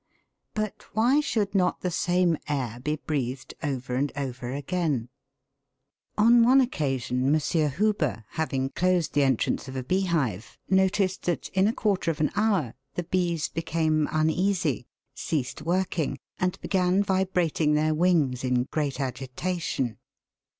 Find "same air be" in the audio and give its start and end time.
1.91-2.95